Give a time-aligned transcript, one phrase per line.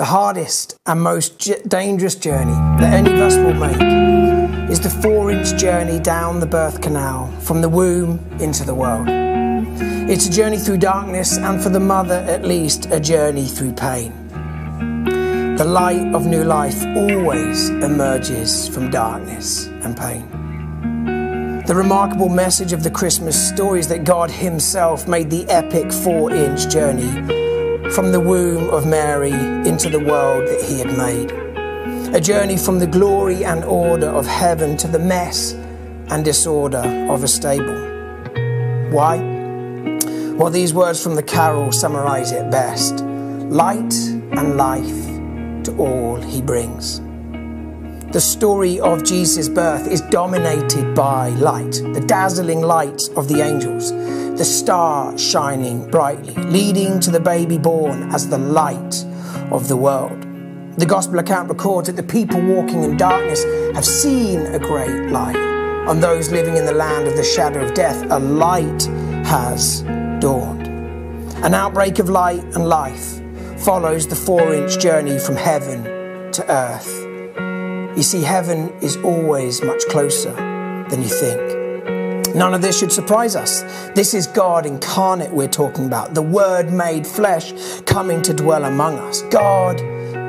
[0.00, 5.30] The hardest and most dangerous journey that any of us will make is the four
[5.30, 9.08] inch journey down the birth canal from the womb into the world.
[10.08, 14.14] It's a journey through darkness, and for the mother at least, a journey through pain.
[15.58, 21.62] The light of new life always emerges from darkness and pain.
[21.66, 26.32] The remarkable message of the Christmas story is that God Himself made the epic four
[26.32, 27.49] inch journey
[27.92, 29.32] from the womb of Mary
[29.68, 31.32] into the world that he had made.
[32.14, 35.54] A journey from the glory and order of heaven to the mess
[36.08, 37.80] and disorder of a stable.
[38.90, 39.18] Why?
[40.36, 43.00] Well, these words from the carol summarize it best
[43.50, 43.92] light
[44.38, 47.00] and life to all he brings.
[48.12, 53.92] The story of Jesus' birth is dominated by light, the dazzling light of the angels
[54.40, 59.04] the star shining brightly, leading to the baby born as the light
[59.50, 60.18] of the world.
[60.78, 63.44] The Gospel account records that the people walking in darkness
[63.74, 65.36] have seen a great light.
[65.86, 68.84] On those living in the land of the shadow of death, a light
[69.26, 69.82] has
[70.20, 70.66] dawned.
[71.44, 73.20] An outbreak of light and life
[73.58, 75.82] follows the four inch journey from heaven
[76.32, 76.99] to earth.
[78.00, 82.34] You see, heaven is always much closer than you think.
[82.34, 83.60] None of this should surprise us.
[83.94, 88.96] This is God incarnate we're talking about, the Word made flesh coming to dwell among
[89.00, 89.20] us.
[89.24, 89.80] God,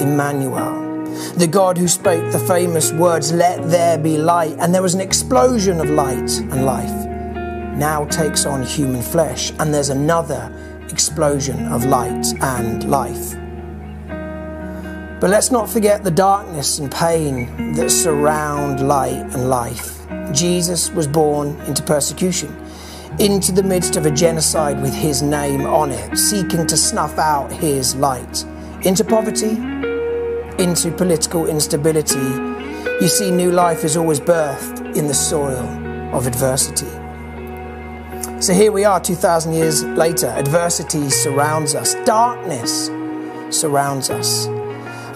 [0.00, 1.04] Emmanuel.
[1.34, 5.02] The God who spoke the famous words, Let there be light, and there was an
[5.02, 7.06] explosion of light and life,
[7.76, 10.50] now takes on human flesh, and there's another
[10.88, 13.34] explosion of light and life.
[15.20, 20.06] But let's not forget the darkness and pain that surround light and life.
[20.32, 22.56] Jesus was born into persecution,
[23.18, 27.50] into the midst of a genocide with his name on it, seeking to snuff out
[27.50, 28.44] his light,
[28.82, 29.56] into poverty,
[30.62, 32.18] into political instability.
[33.00, 35.66] You see, new life is always birthed in the soil
[36.14, 36.86] of adversity.
[38.40, 40.28] So here we are, 2,000 years later.
[40.28, 42.86] Adversity surrounds us, darkness
[43.50, 44.46] surrounds us.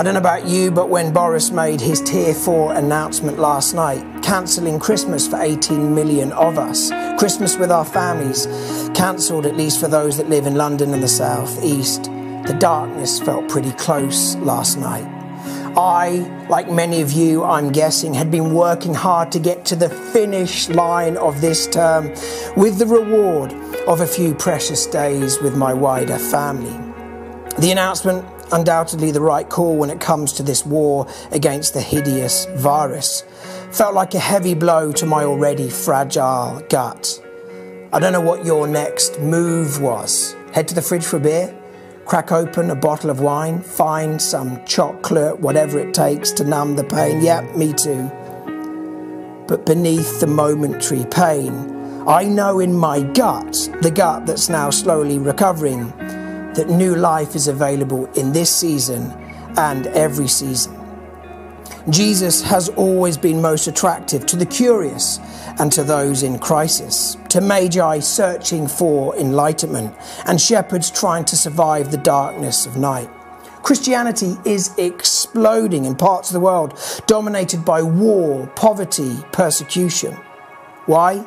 [0.00, 4.02] I don't know about you, but when Boris made his Tier 4 announcement last night,
[4.22, 6.88] cancelling Christmas for 18 million of us,
[7.18, 8.46] Christmas with our families,
[8.94, 13.20] cancelled at least for those that live in London and the South East, the darkness
[13.20, 15.04] felt pretty close last night.
[15.76, 19.90] I, like many of you, I'm guessing, had been working hard to get to the
[19.90, 22.08] finish line of this term
[22.56, 23.52] with the reward
[23.86, 26.74] of a few precious days with my wider family.
[27.58, 32.46] The announcement undoubtedly the right call when it comes to this war against the hideous
[32.56, 33.24] virus.
[33.72, 37.22] Felt like a heavy blow to my already fragile gut.
[37.92, 40.34] I don't know what your next move was.
[40.52, 41.56] Head to the fridge for a beer,
[42.04, 46.84] crack open a bottle of wine, find some chocolate, whatever it takes to numb the
[46.84, 47.20] pain.
[47.20, 48.10] Yep, me too.
[49.46, 51.52] But beneath the momentary pain,
[52.06, 55.92] I know in my gut, the gut that's now slowly recovering,
[56.54, 59.10] that new life is available in this season
[59.56, 60.76] and every season.
[61.88, 65.18] Jesus has always been most attractive to the curious
[65.58, 69.94] and to those in crisis, to magi searching for enlightenment,
[70.26, 73.08] and shepherds trying to survive the darkness of night.
[73.62, 80.14] Christianity is exploding in parts of the world dominated by war, poverty, persecution.
[80.86, 81.24] Why?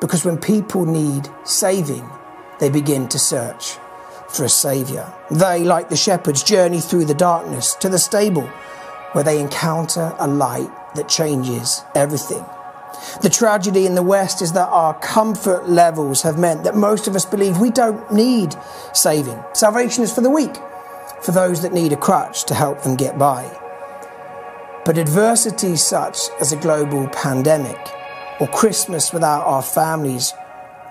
[0.00, 2.08] Because when people need saving,
[2.60, 3.78] they begin to search
[4.28, 5.12] for a saviour.
[5.30, 8.50] They, like the shepherds, journey through the darkness to the stable
[9.12, 12.44] where they encounter a light that changes everything.
[13.22, 17.14] The tragedy in the West is that our comfort levels have meant that most of
[17.14, 18.54] us believe we don't need
[18.92, 19.42] saving.
[19.54, 20.56] Salvation is for the weak,
[21.22, 23.44] for those that need a crutch to help them get by.
[24.84, 27.78] But adversity such as a global pandemic
[28.40, 30.32] or Christmas without our families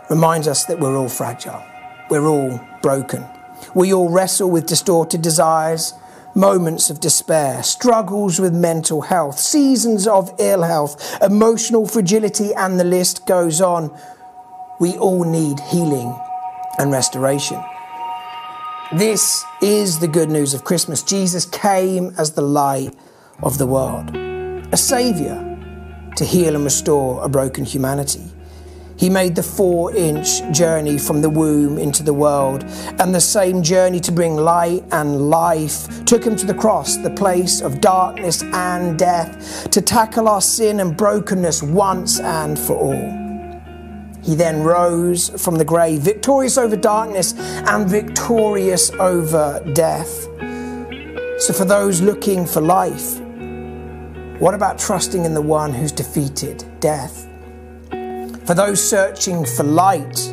[0.10, 1.64] reminds us that we're all fragile.
[2.10, 3.26] We're all broken.
[3.74, 5.94] We all wrestle with distorted desires,
[6.36, 12.84] moments of despair, struggles with mental health, seasons of ill health, emotional fragility, and the
[12.84, 13.98] list goes on.
[14.80, 16.16] We all need healing
[16.78, 17.64] and restoration.
[18.94, 21.02] This is the good news of Christmas.
[21.02, 22.94] Jesus came as the light
[23.42, 25.42] of the world, a saviour
[26.18, 28.32] to heal and restore a broken humanity.
[28.98, 32.64] He made the four inch journey from the womb into the world,
[33.00, 37.10] and the same journey to bring light and life took him to the cross, the
[37.10, 43.26] place of darkness and death, to tackle our sin and brokenness once and for all.
[44.24, 50.24] He then rose from the grave, victorious over darkness and victorious over death.
[51.38, 53.20] So, for those looking for life,
[54.40, 57.28] what about trusting in the one who's defeated death?
[58.46, 60.32] For those searching for light,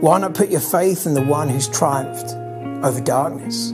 [0.00, 2.34] why not put your faith in the one who's triumphed
[2.84, 3.68] over darkness?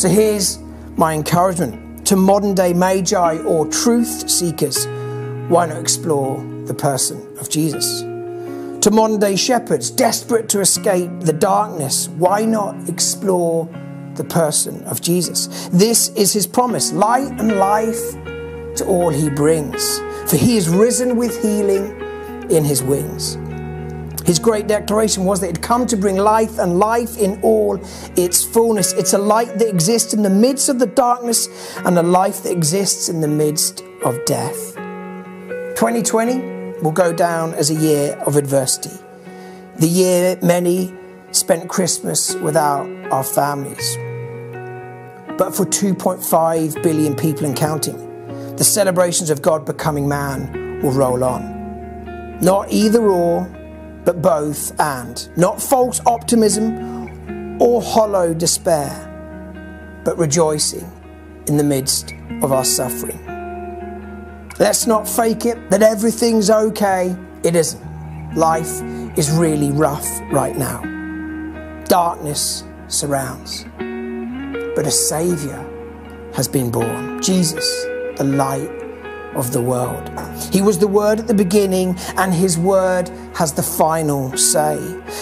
[0.00, 0.58] So here's
[0.96, 4.86] my encouragement to modern day magi or truth seekers
[5.48, 8.00] why not explore the person of Jesus?
[8.00, 13.68] To modern day shepherds desperate to escape the darkness, why not explore
[14.14, 15.68] the person of Jesus?
[15.68, 18.14] This is his promise light and life
[18.76, 22.00] to all he brings for he is risen with healing
[22.50, 23.38] in his wings.
[24.26, 27.80] His great declaration was that he'd come to bring life and life in all
[28.16, 28.92] its fullness.
[28.94, 32.50] It's a light that exists in the midst of the darkness and a life that
[32.50, 34.74] exists in the midst of death.
[35.76, 38.98] 2020 will go down as a year of adversity.
[39.76, 40.92] The year many
[41.30, 43.96] spent Christmas without our families.
[45.38, 48.15] But for 2.5 billion people and counting,
[48.56, 52.38] the celebrations of God becoming man will roll on.
[52.40, 53.44] Not either or,
[54.04, 55.28] but both and.
[55.36, 58.90] Not false optimism or hollow despair,
[60.04, 60.90] but rejoicing
[61.48, 63.22] in the midst of our suffering.
[64.58, 67.14] Let's not fake it that everything's okay.
[67.42, 68.34] It isn't.
[68.36, 68.82] Life
[69.18, 70.82] is really rough right now.
[71.84, 73.64] Darkness surrounds.
[74.74, 75.62] But a Saviour
[76.34, 77.22] has been born.
[77.22, 77.86] Jesus
[78.16, 78.70] the light
[79.36, 80.10] of the world.
[80.52, 84.78] He was the Word at the beginning, and His Word has the final say.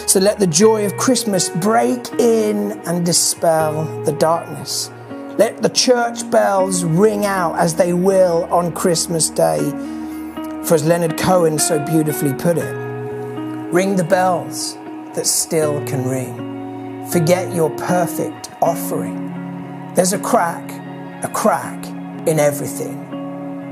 [0.06, 4.90] So let the joy of Christmas break in and dispel the darkness.
[5.36, 9.58] Let the church bells ring out as they will on Christmas Day.
[10.64, 12.72] For as Leonard Cohen so beautifully put it,
[13.72, 14.76] ring the bells
[15.14, 17.06] that still can ring.
[17.10, 19.32] Forget your perfect offering.
[19.94, 20.70] There's a crack,
[21.24, 21.84] a crack
[22.26, 22.96] in everything.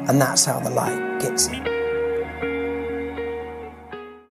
[0.09, 1.82] And that's how the light gets in.